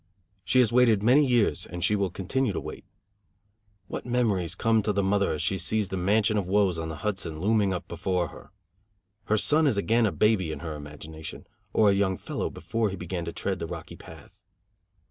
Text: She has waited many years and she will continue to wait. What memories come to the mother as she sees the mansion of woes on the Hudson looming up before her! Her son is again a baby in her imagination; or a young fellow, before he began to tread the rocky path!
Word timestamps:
She 0.43 0.57
has 0.61 0.71
waited 0.71 1.03
many 1.03 1.23
years 1.23 1.67
and 1.67 1.83
she 1.83 1.95
will 1.95 2.09
continue 2.09 2.53
to 2.53 2.59
wait. 2.59 2.85
What 3.87 4.03
memories 4.03 4.55
come 4.55 4.81
to 4.81 4.91
the 4.91 5.03
mother 5.03 5.31
as 5.33 5.43
she 5.43 5.59
sees 5.59 5.89
the 5.89 5.95
mansion 5.95 6.39
of 6.39 6.47
woes 6.47 6.79
on 6.79 6.89
the 6.89 6.95
Hudson 7.05 7.39
looming 7.39 7.71
up 7.71 7.87
before 7.87 8.29
her! 8.29 8.49
Her 9.25 9.37
son 9.37 9.67
is 9.67 9.77
again 9.77 10.07
a 10.07 10.11
baby 10.11 10.51
in 10.51 10.61
her 10.61 10.73
imagination; 10.73 11.45
or 11.71 11.91
a 11.91 11.93
young 11.93 12.17
fellow, 12.17 12.49
before 12.49 12.89
he 12.89 12.95
began 12.95 13.25
to 13.25 13.31
tread 13.31 13.59
the 13.59 13.67
rocky 13.67 13.95
path! 13.95 14.39